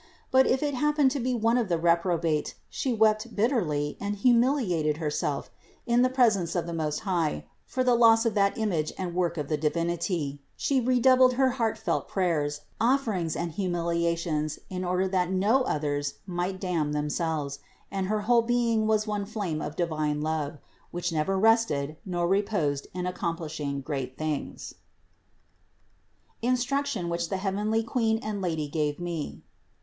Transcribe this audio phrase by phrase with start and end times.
[0.31, 4.97] But if it happened to be one of the reprobate, She wept bitterly and humiliated
[4.97, 5.51] Herself
[5.85, 9.37] in the presence of the Most High for the loss of that image and work
[9.37, 15.29] of the Divinity; She redoubled her heart felt prayers, offerings and humiliations in order that
[15.29, 17.59] no others might damn themselves,
[17.91, 20.57] and her whole being was one flame of divine love,
[20.89, 24.73] which never rested nor re posed in accomplishing great things.
[26.41, 26.49] 212 CITY OF GOD
[26.81, 29.43] INSTRUCTION WHICH THE HEAVENLY QUEEN AND LADY GAVE ME.